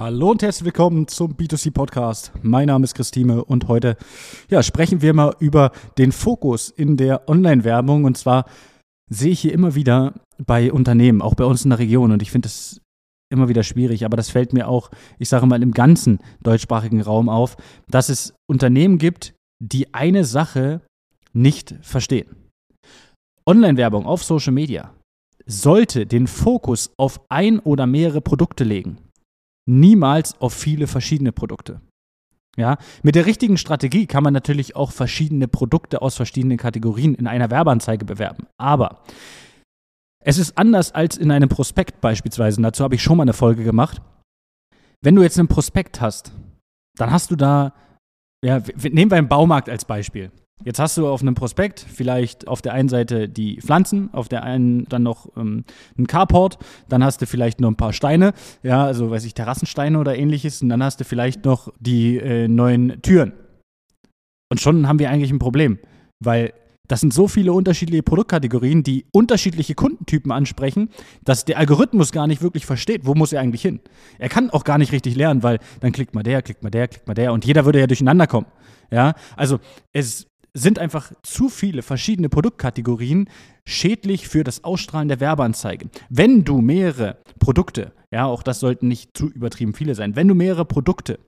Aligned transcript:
Hallo 0.00 0.30
und 0.30 0.42
herzlich 0.42 0.64
willkommen 0.64 1.08
zum 1.08 1.34
B2C 1.34 1.72
Podcast. 1.72 2.32
Mein 2.40 2.68
Name 2.68 2.84
ist 2.84 2.94
Christine 2.94 3.44
und 3.44 3.68
heute 3.68 3.98
ja, 4.48 4.62
sprechen 4.62 5.02
wir 5.02 5.12
mal 5.12 5.36
über 5.40 5.72
den 5.98 6.10
Fokus 6.10 6.70
in 6.70 6.96
der 6.96 7.28
Online-Werbung. 7.28 8.04
Und 8.04 8.16
zwar 8.16 8.46
sehe 9.10 9.32
ich 9.32 9.40
hier 9.40 9.52
immer 9.52 9.74
wieder 9.74 10.14
bei 10.38 10.72
Unternehmen, 10.72 11.20
auch 11.20 11.34
bei 11.34 11.44
uns 11.44 11.64
in 11.64 11.68
der 11.68 11.80
Region, 11.80 12.12
und 12.12 12.22
ich 12.22 12.30
finde 12.30 12.46
das 12.46 12.80
immer 13.30 13.50
wieder 13.50 13.62
schwierig, 13.62 14.06
aber 14.06 14.16
das 14.16 14.30
fällt 14.30 14.54
mir 14.54 14.68
auch, 14.68 14.90
ich 15.18 15.28
sage 15.28 15.44
mal, 15.44 15.62
im 15.62 15.72
ganzen 15.72 16.20
deutschsprachigen 16.42 17.02
Raum 17.02 17.28
auf, 17.28 17.58
dass 17.86 18.08
es 18.08 18.32
Unternehmen 18.48 18.96
gibt, 18.96 19.34
die 19.62 19.92
eine 19.92 20.24
Sache 20.24 20.80
nicht 21.34 21.74
verstehen. 21.82 22.48
Online-Werbung 23.46 24.06
auf 24.06 24.24
Social 24.24 24.54
Media 24.54 24.94
sollte 25.44 26.06
den 26.06 26.26
Fokus 26.26 26.90
auf 26.96 27.20
ein 27.28 27.58
oder 27.58 27.86
mehrere 27.86 28.22
Produkte 28.22 28.64
legen 28.64 28.96
niemals 29.70 30.40
auf 30.40 30.52
viele 30.52 30.86
verschiedene 30.86 31.32
Produkte. 31.32 31.80
Ja, 32.56 32.78
mit 33.02 33.14
der 33.14 33.26
richtigen 33.26 33.56
Strategie 33.56 34.06
kann 34.06 34.24
man 34.24 34.34
natürlich 34.34 34.74
auch 34.74 34.90
verschiedene 34.90 35.46
Produkte 35.46 36.02
aus 36.02 36.16
verschiedenen 36.16 36.58
Kategorien 36.58 37.14
in 37.14 37.26
einer 37.26 37.50
Werbeanzeige 37.50 38.04
bewerben. 38.04 38.46
Aber 38.58 39.04
es 40.22 40.36
ist 40.36 40.58
anders 40.58 40.92
als 40.92 41.16
in 41.16 41.30
einem 41.30 41.48
Prospekt 41.48 42.00
beispielsweise. 42.00 42.60
Dazu 42.60 42.84
habe 42.84 42.96
ich 42.96 43.02
schon 43.02 43.16
mal 43.16 43.22
eine 43.22 43.32
Folge 43.32 43.64
gemacht. 43.64 44.02
Wenn 45.00 45.14
du 45.14 45.22
jetzt 45.22 45.38
einen 45.38 45.48
Prospekt 45.48 46.00
hast, 46.00 46.32
dann 46.98 47.10
hast 47.10 47.30
du 47.30 47.36
da, 47.36 47.72
ja, 48.44 48.60
nehmen 48.82 49.10
wir 49.10 49.18
einen 49.18 49.28
Baumarkt 49.28 49.70
als 49.70 49.84
Beispiel. 49.84 50.30
Jetzt 50.64 50.78
hast 50.78 50.96
du 50.98 51.08
auf 51.08 51.22
einem 51.22 51.34
Prospekt 51.34 51.80
vielleicht 51.80 52.46
auf 52.46 52.60
der 52.60 52.74
einen 52.74 52.88
Seite 52.88 53.28
die 53.28 53.60
Pflanzen, 53.60 54.10
auf 54.12 54.28
der 54.28 54.42
einen 54.42 54.84
dann 54.86 55.02
noch 55.02 55.28
ähm, 55.36 55.64
ein 55.98 56.06
Carport, 56.06 56.58
dann 56.88 57.02
hast 57.02 57.22
du 57.22 57.26
vielleicht 57.26 57.60
noch 57.60 57.68
ein 57.68 57.76
paar 57.76 57.94
Steine, 57.94 58.32
ja, 58.62 58.84
also 58.84 59.10
weiß 59.10 59.24
ich, 59.24 59.34
Terrassensteine 59.34 59.98
oder 59.98 60.16
ähnliches, 60.16 60.60
und 60.60 60.68
dann 60.68 60.82
hast 60.82 61.00
du 61.00 61.04
vielleicht 61.04 61.44
noch 61.44 61.72
die 61.80 62.18
äh, 62.18 62.46
neuen 62.46 63.00
Türen. 63.00 63.32
Und 64.50 64.60
schon 64.60 64.86
haben 64.86 64.98
wir 64.98 65.10
eigentlich 65.10 65.30
ein 65.30 65.38
Problem, 65.38 65.78
weil 66.22 66.52
das 66.88 67.00
sind 67.00 67.14
so 67.14 67.28
viele 67.28 67.52
unterschiedliche 67.52 68.02
Produktkategorien, 68.02 68.82
die 68.82 69.06
unterschiedliche 69.12 69.76
Kundentypen 69.76 70.32
ansprechen, 70.32 70.90
dass 71.24 71.44
der 71.44 71.56
Algorithmus 71.56 72.10
gar 72.10 72.26
nicht 72.26 72.42
wirklich 72.42 72.66
versteht, 72.66 73.06
wo 73.06 73.14
muss 73.14 73.32
er 73.32 73.40
eigentlich 73.40 73.62
hin. 73.62 73.78
Er 74.18 74.28
kann 74.28 74.50
auch 74.50 74.64
gar 74.64 74.76
nicht 74.76 74.90
richtig 74.90 75.14
lernen, 75.14 75.44
weil 75.44 75.60
dann 75.78 75.92
klickt 75.92 76.16
mal 76.16 76.24
der, 76.24 76.42
klickt 76.42 76.64
mal 76.64 76.70
der, 76.70 76.88
klickt 76.88 77.06
mal 77.06 77.14
der 77.14 77.32
und 77.32 77.44
jeder 77.44 77.64
würde 77.64 77.78
ja 77.78 77.86
durcheinander 77.86 78.26
kommen. 78.26 78.48
Ja, 78.90 79.14
also 79.36 79.60
es 79.92 80.26
sind 80.54 80.78
einfach 80.78 81.12
zu 81.22 81.48
viele 81.48 81.82
verschiedene 81.82 82.28
Produktkategorien 82.28 83.28
schädlich 83.66 84.28
für 84.28 84.44
das 84.44 84.64
Ausstrahlen 84.64 85.08
der 85.08 85.20
Werbeanzeige. 85.20 85.88
Wenn 86.08 86.44
du 86.44 86.60
mehrere 86.60 87.18
Produkte, 87.38 87.92
ja, 88.12 88.26
auch 88.26 88.42
das 88.42 88.60
sollten 88.60 88.88
nicht 88.88 89.16
zu 89.16 89.28
übertrieben 89.28 89.74
viele 89.74 89.94
sein, 89.94 90.16
wenn 90.16 90.28
du 90.28 90.34
mehrere 90.34 90.64
Produkte 90.64 91.20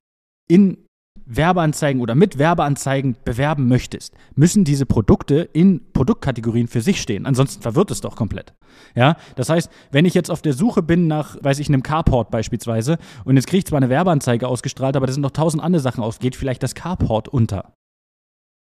in 0.49 0.79
Werbeanzeigen 1.25 2.01
oder 2.01 2.15
mit 2.15 2.39
Werbeanzeigen 2.39 3.17
bewerben 3.25 3.69
möchtest, 3.69 4.15
müssen 4.35 4.65
diese 4.65 4.87
Produkte 4.87 5.49
in 5.53 5.93
Produktkategorien 5.93 6.69
für 6.69 6.81
sich 6.81 7.01
stehen. 7.01 7.27
Ansonsten 7.27 7.63
verwirrt 7.63 7.91
es 7.91 8.01
doch 8.01 8.17
komplett. 8.17 8.55
Ja, 8.95 9.17
das 9.37 9.49
heißt, 9.49 9.71
wenn 9.91 10.05
ich 10.05 10.15
jetzt 10.15 10.31
auf 10.31 10.43
der 10.43 10.53
Suche 10.53 10.83
bin 10.83 11.07
nach, 11.07 11.37
weiß 11.43 11.59
ich, 11.59 11.69
einem 11.69 11.83
Carport 11.83 12.31
beispielsweise 12.31 12.99
und 13.25 13.37
jetzt 13.37 13.47
kriege 13.47 13.59
ich 13.59 13.67
zwar 13.67 13.79
eine 13.79 13.89
Werbeanzeige 13.89 14.49
ausgestrahlt, 14.49 14.97
aber 14.97 15.07
da 15.07 15.13
sind 15.13 15.23
noch 15.23 15.31
tausend 15.31 15.63
andere 15.63 15.83
Sachen 15.83 16.03
aus, 16.03 16.19
geht 16.19 16.37
vielleicht 16.37 16.63
das 16.63 16.75
Carport 16.75 17.29
unter. 17.29 17.73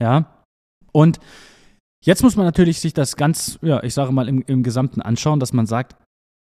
Ja, 0.01 0.42
und 0.94 1.19
jetzt 2.05 2.23
muss 2.23 2.38
man 2.38 2.45
natürlich 2.45 2.80
sich 2.80 2.94
das 2.94 3.17
ganz, 3.17 3.59
ja, 3.61 3.83
ich 3.83 3.94
sage 3.94 4.13
mal, 4.13 4.30
im, 4.30 4.41
im 4.44 4.63
Gesamten 4.63 5.02
anschauen, 5.02 5.39
dass 5.39 5.52
man 5.52 5.66
sagt, 5.66 5.95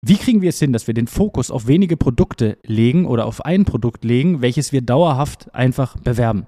wie 0.05 0.17
kriegen 0.17 0.41
wir 0.41 0.49
es 0.49 0.59
hin, 0.59 0.73
dass 0.73 0.87
wir 0.87 0.93
den 0.93 1.07
Fokus 1.07 1.49
auf 1.49 1.65
wenige 1.67 1.95
Produkte 1.95 2.57
legen 2.65 3.05
oder 3.05 3.25
auf 3.25 3.45
ein 3.45 3.63
Produkt 3.63 4.03
legen, 4.03 4.41
welches 4.41 4.73
wir 4.73 4.81
dauerhaft 4.81 5.55
einfach 5.55 5.97
bewerben? 5.97 6.45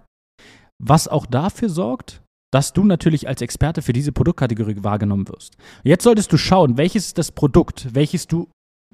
Was 0.78 1.08
auch 1.08 1.26
dafür 1.26 1.70
sorgt, 1.70 2.22
dass 2.52 2.74
du 2.74 2.84
natürlich 2.84 3.28
als 3.28 3.42
Experte 3.42 3.82
für 3.82 3.94
diese 3.94 4.12
Produktkategorie 4.12 4.84
wahrgenommen 4.84 5.28
wirst. 5.28 5.58
Jetzt 5.84 6.04
solltest 6.04 6.32
du 6.32 6.38
schauen, 6.38 6.78
welches 6.78 7.08
ist 7.08 7.18
das 7.18 7.32
Produkt, 7.32 7.94
welches 7.94 8.28
du 8.28 8.50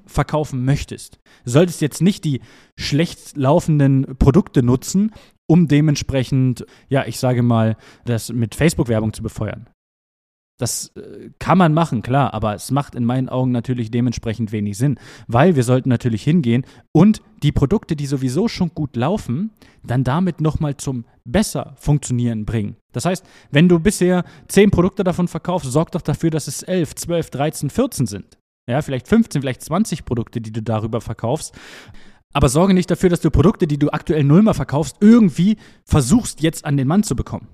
verkaufen 0.05 0.65
möchtest. 0.65 1.19
Du 1.45 1.51
solltest 1.51 1.81
jetzt 1.81 2.01
nicht 2.01 2.23
die 2.23 2.41
schlecht 2.79 3.37
laufenden 3.37 4.15
Produkte 4.17 4.63
nutzen, 4.63 5.11
um 5.51 5.67
dementsprechend, 5.67 6.65
ja, 6.87 7.05
ich 7.05 7.19
sage 7.19 7.43
mal, 7.43 7.75
das 8.05 8.31
mit 8.31 8.55
Facebook-Werbung 8.55 9.11
zu 9.11 9.21
befeuern. 9.21 9.67
Das 10.57 10.93
äh, 10.95 11.31
kann 11.39 11.57
man 11.57 11.73
machen, 11.73 12.03
klar, 12.03 12.33
aber 12.33 12.55
es 12.55 12.71
macht 12.71 12.95
in 12.95 13.03
meinen 13.03 13.27
Augen 13.27 13.51
natürlich 13.51 13.91
dementsprechend 13.91 14.53
wenig 14.53 14.77
Sinn, 14.77 14.97
weil 15.27 15.57
wir 15.57 15.63
sollten 15.63 15.89
natürlich 15.89 16.23
hingehen 16.23 16.65
und 16.93 17.21
die 17.43 17.51
Produkte, 17.51 17.97
die 17.97 18.05
sowieso 18.05 18.47
schon 18.47 18.69
gut 18.73 18.95
laufen, 18.95 19.49
dann 19.83 20.05
damit 20.05 20.39
nochmal 20.39 20.77
zum 20.77 21.03
besser 21.25 21.73
funktionieren 21.75 22.45
bringen. 22.45 22.77
Das 22.93 23.03
heißt, 23.03 23.25
wenn 23.49 23.67
du 23.67 23.77
bisher 23.77 24.23
zehn 24.47 24.71
Produkte 24.71 25.03
davon 25.03 25.27
verkaufst, 25.27 25.69
sorg 25.69 25.91
doch 25.91 26.01
dafür, 26.01 26.29
dass 26.29 26.47
es 26.47 26.63
elf, 26.63 26.95
zwölf, 26.95 27.29
dreizehn, 27.29 27.69
vierzehn 27.69 28.07
sind. 28.07 28.37
Ja, 28.69 28.81
vielleicht 28.81 29.09
15, 29.09 29.41
vielleicht 29.41 29.63
20 29.63 30.05
Produkte, 30.05 30.39
die 30.39 30.53
du 30.53 30.61
darüber 30.61 31.01
verkaufst. 31.01 31.53
Aber 32.33 32.49
sorge 32.49 32.73
nicht 32.73 32.89
dafür, 32.89 33.09
dass 33.09 33.21
du 33.21 33.29
Produkte, 33.29 33.67
die 33.67 33.77
du 33.77 33.89
aktuell 33.89 34.23
null 34.23 34.41
mal 34.41 34.53
verkaufst, 34.53 34.97
irgendwie 35.01 35.57
versuchst 35.85 36.41
jetzt 36.41 36.65
an 36.65 36.77
den 36.77 36.87
Mann 36.87 37.03
zu 37.03 37.15
bekommen. 37.15 37.47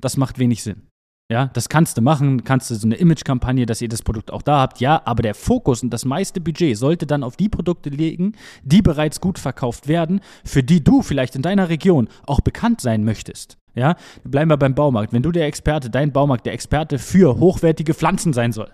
Das 0.00 0.16
macht 0.16 0.38
wenig 0.38 0.62
Sinn. 0.62 0.82
Ja, 1.30 1.50
das 1.52 1.68
kannst 1.68 1.98
du 1.98 2.00
machen, 2.00 2.42
kannst 2.44 2.70
du 2.70 2.74
so 2.74 2.86
eine 2.86 2.94
Image-Kampagne, 2.94 3.66
dass 3.66 3.82
ihr 3.82 3.90
das 3.90 4.00
Produkt 4.00 4.30
auch 4.30 4.40
da 4.40 4.60
habt, 4.60 4.80
ja, 4.80 5.02
aber 5.04 5.22
der 5.22 5.34
Fokus 5.34 5.82
und 5.82 5.90
das 5.90 6.06
meiste 6.06 6.40
Budget 6.40 6.78
sollte 6.78 7.06
dann 7.06 7.22
auf 7.22 7.36
die 7.36 7.50
Produkte 7.50 7.90
legen, 7.90 8.32
die 8.62 8.80
bereits 8.80 9.20
gut 9.20 9.38
verkauft 9.38 9.88
werden, 9.88 10.20
für 10.42 10.62
die 10.62 10.82
du 10.82 11.02
vielleicht 11.02 11.36
in 11.36 11.42
deiner 11.42 11.68
Region 11.68 12.08
auch 12.26 12.40
bekannt 12.40 12.80
sein 12.80 13.04
möchtest. 13.04 13.58
Ja, 13.74 13.96
bleiben 14.24 14.50
wir 14.50 14.56
beim 14.56 14.74
Baumarkt. 14.74 15.12
Wenn 15.12 15.22
du 15.22 15.30
der 15.30 15.46
Experte, 15.46 15.90
dein 15.90 16.12
Baumarkt 16.12 16.46
der 16.46 16.54
Experte 16.54 16.98
für 16.98 17.38
hochwertige 17.38 17.92
Pflanzen 17.92 18.32
sein 18.32 18.52
soll, 18.52 18.70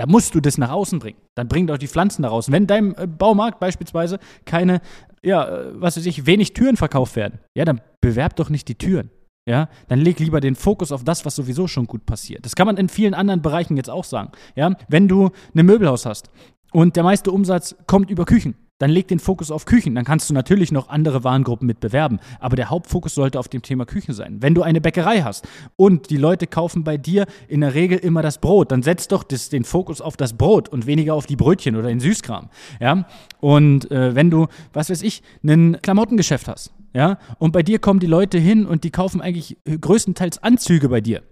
da 0.00 0.06
musst 0.06 0.34
du 0.34 0.40
das 0.40 0.56
nach 0.56 0.70
außen 0.70 0.98
bringen. 0.98 1.18
Dann 1.34 1.46
bring 1.46 1.66
doch 1.66 1.76
die 1.76 1.86
Pflanzen 1.86 2.22
nach 2.22 2.30
außen. 2.30 2.50
Wenn 2.54 2.66
deinem 2.66 2.94
äh, 2.96 3.06
Baumarkt 3.06 3.60
beispielsweise 3.60 4.18
keine, 4.46 4.80
ja, 5.22 5.46
äh, 5.46 5.72
was 5.74 5.98
weiß 5.98 6.06
ich, 6.06 6.24
wenig 6.24 6.54
Türen 6.54 6.78
verkauft 6.78 7.16
werden, 7.16 7.38
ja, 7.54 7.66
dann 7.66 7.82
bewerb 8.00 8.34
doch 8.36 8.48
nicht 8.48 8.66
die 8.68 8.76
Türen. 8.76 9.10
Ja, 9.46 9.68
dann 9.88 9.98
leg 9.98 10.18
lieber 10.18 10.40
den 10.40 10.54
Fokus 10.54 10.90
auf 10.90 11.04
das, 11.04 11.26
was 11.26 11.36
sowieso 11.36 11.66
schon 11.66 11.86
gut 11.86 12.06
passiert. 12.06 12.46
Das 12.46 12.56
kann 12.56 12.66
man 12.66 12.78
in 12.78 12.88
vielen 12.88 13.12
anderen 13.12 13.42
Bereichen 13.42 13.76
jetzt 13.76 13.90
auch 13.90 14.04
sagen. 14.04 14.32
Ja, 14.56 14.74
wenn 14.88 15.06
du 15.06 15.32
ein 15.54 15.66
Möbelhaus 15.66 16.06
hast 16.06 16.30
und 16.72 16.96
der 16.96 17.02
meiste 17.02 17.30
Umsatz 17.30 17.76
kommt 17.86 18.10
über 18.10 18.24
Küchen, 18.24 18.54
dann 18.80 18.90
leg 18.90 19.06
den 19.08 19.20
Fokus 19.20 19.50
auf 19.50 19.66
Küchen. 19.66 19.94
Dann 19.94 20.04
kannst 20.04 20.28
du 20.30 20.34
natürlich 20.34 20.72
noch 20.72 20.88
andere 20.88 21.22
Warengruppen 21.22 21.66
mit 21.66 21.80
bewerben. 21.80 22.18
Aber 22.40 22.56
der 22.56 22.70
Hauptfokus 22.70 23.14
sollte 23.14 23.38
auf 23.38 23.48
dem 23.48 23.62
Thema 23.62 23.84
Küchen 23.84 24.14
sein. 24.14 24.38
Wenn 24.40 24.54
du 24.54 24.62
eine 24.62 24.80
Bäckerei 24.80 25.20
hast 25.20 25.46
und 25.76 26.08
die 26.10 26.16
Leute 26.16 26.46
kaufen 26.46 26.82
bei 26.82 26.96
dir 26.96 27.26
in 27.46 27.60
der 27.60 27.74
Regel 27.74 27.98
immer 27.98 28.22
das 28.22 28.38
Brot, 28.38 28.72
dann 28.72 28.82
setz 28.82 29.06
doch 29.06 29.22
das, 29.22 29.50
den 29.50 29.64
Fokus 29.64 30.00
auf 30.00 30.16
das 30.16 30.32
Brot 30.32 30.70
und 30.70 30.86
weniger 30.86 31.14
auf 31.14 31.26
die 31.26 31.36
Brötchen 31.36 31.76
oder 31.76 31.88
den 31.88 32.00
Süßkram. 32.00 32.48
Ja? 32.80 33.06
Und 33.40 33.90
äh, 33.90 34.14
wenn 34.14 34.30
du, 34.30 34.46
was 34.72 34.88
weiß 34.88 35.02
ich, 35.02 35.22
ein 35.44 35.80
Klamottengeschäft 35.82 36.48
hast, 36.48 36.72
ja, 36.92 37.18
und 37.38 37.52
bei 37.52 37.62
dir 37.62 37.78
kommen 37.78 38.00
die 38.00 38.08
Leute 38.08 38.38
hin 38.38 38.66
und 38.66 38.82
die 38.82 38.90
kaufen 38.90 39.20
eigentlich 39.20 39.58
größtenteils 39.64 40.42
Anzüge 40.42 40.88
bei 40.88 41.00
dir, 41.00 41.22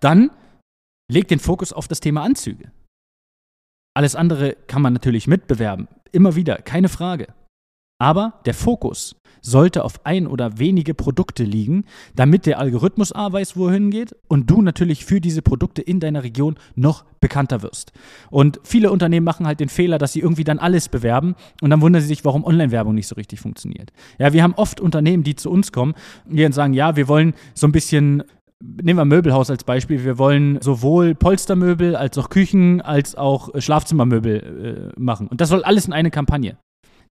dann 0.00 0.30
leg 1.10 1.28
den 1.28 1.38
Fokus 1.38 1.72
auf 1.72 1.88
das 1.88 2.00
Thema 2.00 2.22
Anzüge. 2.22 2.70
Alles 3.96 4.14
andere 4.14 4.58
kann 4.66 4.82
man 4.82 4.92
natürlich 4.92 5.26
mitbewerben. 5.26 5.88
Immer 6.12 6.36
wieder, 6.36 6.56
keine 6.56 6.90
Frage. 6.90 7.28
Aber 7.98 8.42
der 8.44 8.52
Fokus 8.52 9.16
sollte 9.40 9.84
auf 9.84 10.04
ein 10.04 10.26
oder 10.26 10.58
wenige 10.58 10.92
Produkte 10.92 11.44
liegen, 11.44 11.86
damit 12.14 12.44
der 12.44 12.58
Algorithmus 12.58 13.12
A 13.12 13.32
weiß, 13.32 13.56
wo 13.56 13.68
er 13.68 13.72
hingeht 13.72 14.14
und 14.28 14.50
du 14.50 14.60
natürlich 14.60 15.06
für 15.06 15.18
diese 15.18 15.40
Produkte 15.40 15.80
in 15.80 15.98
deiner 15.98 16.24
Region 16.24 16.56
noch 16.74 17.06
bekannter 17.20 17.62
wirst. 17.62 17.92
Und 18.28 18.60
viele 18.64 18.90
Unternehmen 18.90 19.24
machen 19.24 19.46
halt 19.46 19.60
den 19.60 19.70
Fehler, 19.70 19.96
dass 19.96 20.12
sie 20.12 20.20
irgendwie 20.20 20.44
dann 20.44 20.58
alles 20.58 20.90
bewerben 20.90 21.34
und 21.62 21.70
dann 21.70 21.80
wundern 21.80 22.02
sie 22.02 22.08
sich, 22.08 22.22
warum 22.22 22.44
Online-Werbung 22.44 22.94
nicht 22.94 23.08
so 23.08 23.14
richtig 23.14 23.40
funktioniert. 23.40 23.94
Ja, 24.18 24.34
wir 24.34 24.42
haben 24.42 24.54
oft 24.56 24.78
Unternehmen, 24.78 25.22
die 25.22 25.36
zu 25.36 25.50
uns 25.50 25.72
kommen, 25.72 25.94
die 26.26 26.46
sagen, 26.52 26.74
ja, 26.74 26.96
wir 26.96 27.08
wollen 27.08 27.32
so 27.54 27.66
ein 27.66 27.72
bisschen 27.72 28.24
nehmen 28.62 28.98
wir 28.98 29.04
Möbelhaus 29.04 29.50
als 29.50 29.64
Beispiel. 29.64 30.04
Wir 30.04 30.18
wollen 30.18 30.60
sowohl 30.60 31.14
Polstermöbel 31.14 31.96
als 31.96 32.16
auch 32.18 32.30
Küchen 32.30 32.80
als 32.80 33.14
auch 33.14 33.50
Schlafzimmermöbel 33.56 34.92
äh, 34.96 35.00
machen. 35.00 35.28
Und 35.28 35.40
das 35.40 35.48
soll 35.48 35.62
alles 35.64 35.86
in 35.86 35.92
eine 35.92 36.10
Kampagne. 36.10 36.56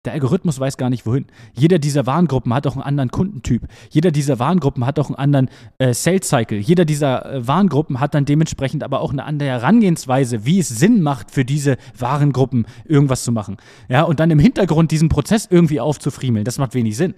Der 0.04 0.12
Algorithmus 0.12 0.60
weiß 0.60 0.76
gar 0.76 0.90
nicht 0.90 1.06
wohin. 1.06 1.24
Jeder 1.54 1.78
dieser 1.78 2.04
Warengruppen 2.04 2.52
hat 2.52 2.66
auch 2.66 2.74
einen 2.74 2.82
anderen 2.82 3.10
Kundentyp. 3.10 3.62
Jeder 3.88 4.10
dieser 4.10 4.38
Warengruppen 4.38 4.84
hat 4.84 4.98
auch 4.98 5.08
einen 5.08 5.16
anderen 5.16 5.48
äh, 5.78 5.94
Sales 5.94 6.28
Cycle. 6.28 6.58
Jeder 6.58 6.84
dieser 6.84 7.24
äh, 7.32 7.48
Warengruppen 7.48 8.00
hat 8.00 8.14
dann 8.14 8.26
dementsprechend 8.26 8.82
aber 8.82 9.00
auch 9.00 9.12
eine 9.12 9.24
andere 9.24 9.48
Herangehensweise, 9.48 10.44
wie 10.44 10.58
es 10.58 10.68
Sinn 10.68 11.00
macht, 11.00 11.30
für 11.30 11.46
diese 11.46 11.78
Warengruppen 11.98 12.66
irgendwas 12.84 13.24
zu 13.24 13.32
machen. 13.32 13.56
Ja, 13.88 14.02
und 14.02 14.20
dann 14.20 14.30
im 14.30 14.38
Hintergrund 14.38 14.90
diesen 14.90 15.08
Prozess 15.08 15.48
irgendwie 15.50 15.80
aufzufriemeln, 15.80 16.44
das 16.44 16.58
macht 16.58 16.74
wenig 16.74 16.98
Sinn. 16.98 17.14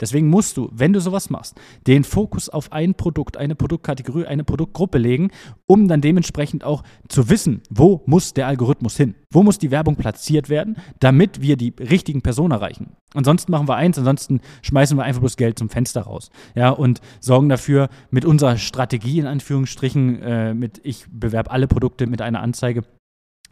Deswegen 0.00 0.28
musst 0.28 0.56
du, 0.56 0.70
wenn 0.72 0.92
du 0.92 1.00
sowas 1.00 1.30
machst, 1.30 1.60
den 1.86 2.04
Fokus 2.04 2.48
auf 2.48 2.72
ein 2.72 2.94
Produkt, 2.94 3.36
eine 3.36 3.54
Produktkategorie, 3.54 4.26
eine 4.26 4.44
Produktgruppe 4.44 4.98
legen, 4.98 5.30
um 5.66 5.88
dann 5.88 6.00
dementsprechend 6.00 6.64
auch 6.64 6.82
zu 7.08 7.28
wissen, 7.28 7.62
wo 7.70 8.02
muss 8.06 8.34
der 8.34 8.46
Algorithmus 8.46 8.96
hin? 8.96 9.14
Wo 9.30 9.42
muss 9.42 9.58
die 9.58 9.70
Werbung 9.70 9.96
platziert 9.96 10.48
werden, 10.48 10.76
damit 11.00 11.40
wir 11.40 11.56
die 11.56 11.74
richtigen 11.78 12.22
Personen 12.22 12.52
erreichen? 12.52 12.96
Ansonsten 13.14 13.52
machen 13.52 13.68
wir 13.68 13.76
eins, 13.76 13.98
ansonsten 13.98 14.40
schmeißen 14.62 14.96
wir 14.96 15.04
einfach 15.04 15.20
bloß 15.20 15.36
Geld 15.36 15.58
zum 15.58 15.68
Fenster 15.68 16.02
raus. 16.02 16.30
Ja, 16.54 16.70
und 16.70 17.00
sorgen 17.20 17.48
dafür 17.48 17.88
mit 18.10 18.24
unserer 18.24 18.56
Strategie 18.56 19.18
in 19.18 19.26
Anführungsstrichen, 19.26 20.22
äh, 20.22 20.54
mit 20.54 20.80
ich 20.82 21.06
bewerbe 21.10 21.50
alle 21.50 21.66
Produkte 21.66 22.06
mit 22.06 22.22
einer 22.22 22.40
Anzeige, 22.40 22.82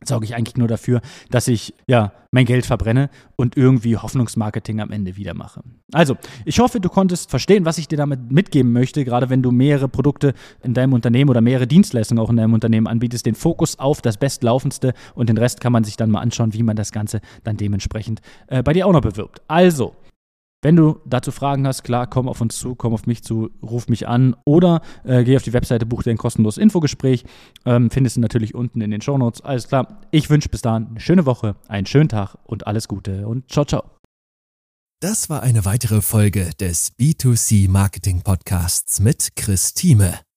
sorge 0.05 0.25
ich 0.25 0.35
eigentlich 0.35 0.57
nur 0.57 0.69
dafür, 0.69 1.01
dass 1.31 1.49
ich 1.49 1.75
ja 1.87 2.13
mein 2.33 2.45
Geld 2.45 2.65
verbrenne 2.65 3.11
und 3.37 3.57
irgendwie 3.57 3.97
Hoffnungsmarketing 3.97 4.81
am 4.81 4.91
Ende 4.91 5.17
wieder 5.17 5.35
mache. 5.35 5.63
Also, 5.93 6.17
ich 6.45 6.61
hoffe, 6.61 6.81
du 6.81 6.89
konntest 6.89 7.29
verstehen, 7.29 7.65
was 7.65 7.79
ich 7.79 7.89
dir 7.89 7.97
damit 7.97 8.31
mitgeben 8.31 8.73
möchte, 8.73 9.05
gerade 9.05 9.31
wenn 9.31 9.43
du 9.43 9.51
mehrere 9.51 9.89
Produkte 9.89 10.35
in 10.63 10.73
deinem 10.73 10.93
Unternehmen 10.93 11.29
oder 11.31 11.41
mehrere 11.41 11.67
Dienstleistungen 11.67 12.23
auch 12.23 12.31
in 12.31 12.37
deinem 12.37 12.55
Unternehmen 12.55 12.87
anbietest, 12.87 13.27
den 13.27 13.35
Fokus 13.35 13.79
auf 13.79 14.01
das 14.01 14.17
bestlaufendste 14.17 14.95
und 15.15 15.29
den 15.29 15.39
Rest 15.39 15.61
kann 15.61 15.73
man 15.73 15.83
sich 15.83 15.97
dann 15.97 16.11
mal 16.11 16.21
anschauen, 16.21 16.55
wie 16.55 16.63
man 16.63 16.77
das 16.77 16.93
Ganze 16.93 17.21
dann 17.43 17.57
dementsprechend 17.57 18.21
äh, 18.47 18.63
bei 18.63 18.73
dir 18.73 18.87
auch 18.87 18.93
noch 18.93 19.01
bewirbt. 19.01 19.43
Also, 19.49 19.97
wenn 20.63 20.77
du 20.77 21.01
dazu 21.07 21.33
Fragen 21.33 21.67
hast, 21.67 21.83
klar, 21.83 22.07
komm 22.07 22.29
auf 22.29 22.41
uns 22.41 22.59
zu, 22.59 22.75
komm 22.75 22.93
auf 22.93 23.07
mich 23.07 23.23
zu, 23.23 23.51
ruf 23.63 23.89
mich 23.89 24.09
an 24.09 24.37
oder 24.45 24.83
äh, 25.05 25.25
geh 25.25 25.37
auf 25.37 25.43
die 25.43 25.53
Webseite, 25.53 25.87
buch 25.87 26.03
dir 26.03 26.11
ein 26.11 26.19
kostenloses 26.19 26.63
Infogespräch. 26.63 27.25
Ähm, 27.65 27.91
findest 27.91 28.17
du 28.17 28.21
natürlich 28.21 28.55
unten 28.55 28.81
in 28.81 28.91
den 28.91 29.01
Shownotes. 29.01 29.41
Alles 29.41 29.69
klar. 29.69 30.01
Ich 30.11 30.29
wünsche 30.29 30.49
bis 30.49 30.63
dahin 30.63 30.89
eine 30.91 31.01
schöne 31.01 31.27
Woche, 31.27 31.57
einen 31.69 31.87
schönen 31.87 32.09
Tag 32.09 32.37
und 32.45 32.67
alles 32.67 32.89
Gute 32.89 33.27
und 33.27 33.51
ciao, 33.51 33.65
ciao. 33.65 33.85
Das 35.03 35.31
war 35.31 35.43
eine 35.43 35.65
weitere 35.65 36.03
Folge 36.03 36.51
des 36.61 36.93
B2C 36.99 37.71
Marketing 37.71 38.21
Podcasts 38.21 39.01
mit 39.01 39.35
Chris 39.35 39.73
Thieme. 39.73 40.21